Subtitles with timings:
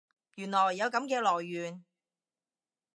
[0.33, 1.83] 原來有噉嘅來源